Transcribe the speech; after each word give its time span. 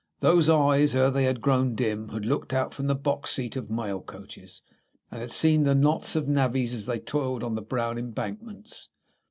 Those 0.19 0.49
eyes, 0.49 0.95
ere 0.95 1.11
they 1.11 1.25
had 1.25 1.41
grown 1.41 1.75
dim, 1.75 2.07
had 2.09 2.25
looked 2.25 2.53
out 2.53 2.73
from 2.73 2.87
the 2.87 2.95
box 2.95 3.33
seat 3.33 3.55
of 3.55 3.69
mail 3.69 4.01
coaches, 4.01 4.63
and 5.11 5.21
had 5.21 5.31
seen 5.31 5.61
the 5.61 5.75
knots 5.75 6.15
of 6.15 6.27
navvies 6.27 6.73
as 6.73 6.87
they 6.87 6.97
toiled 6.99 7.43
on 7.43 7.53
the 7.53 7.61
brown 7.61 7.99
embankments. 7.99 8.89